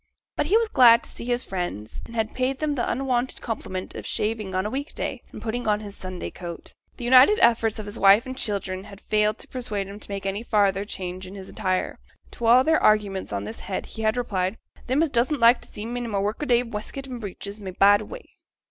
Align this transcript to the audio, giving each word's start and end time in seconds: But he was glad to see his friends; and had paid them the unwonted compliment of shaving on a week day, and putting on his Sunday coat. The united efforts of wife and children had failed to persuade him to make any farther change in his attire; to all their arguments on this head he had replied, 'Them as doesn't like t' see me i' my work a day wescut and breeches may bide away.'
But 0.35 0.47
he 0.47 0.57
was 0.57 0.67
glad 0.67 1.03
to 1.03 1.09
see 1.11 1.25
his 1.25 1.45
friends; 1.45 2.01
and 2.07 2.15
had 2.15 2.33
paid 2.33 2.57
them 2.57 2.73
the 2.73 2.91
unwonted 2.91 3.39
compliment 3.39 3.93
of 3.93 4.03
shaving 4.07 4.55
on 4.55 4.65
a 4.65 4.69
week 4.71 4.95
day, 4.95 5.21
and 5.31 5.43
putting 5.43 5.67
on 5.67 5.79
his 5.81 5.95
Sunday 5.95 6.31
coat. 6.31 6.73
The 6.97 7.03
united 7.05 7.37
efforts 7.39 7.77
of 7.77 7.97
wife 7.97 8.25
and 8.25 8.35
children 8.35 8.85
had 8.85 8.99
failed 8.99 9.37
to 9.37 9.47
persuade 9.47 9.87
him 9.87 9.99
to 9.99 10.09
make 10.09 10.25
any 10.25 10.41
farther 10.41 10.85
change 10.85 11.27
in 11.27 11.35
his 11.35 11.49
attire; 11.49 11.99
to 12.31 12.47
all 12.47 12.63
their 12.63 12.81
arguments 12.81 13.31
on 13.31 13.43
this 13.43 13.59
head 13.59 13.85
he 13.85 14.01
had 14.01 14.17
replied, 14.17 14.57
'Them 14.87 15.03
as 15.03 15.11
doesn't 15.11 15.39
like 15.39 15.61
t' 15.61 15.69
see 15.69 15.85
me 15.85 16.01
i' 16.03 16.07
my 16.07 16.17
work 16.17 16.41
a 16.41 16.47
day 16.47 16.63
wescut 16.63 17.05
and 17.05 17.21
breeches 17.21 17.59
may 17.59 17.69
bide 17.69 18.01
away.' 18.01 18.25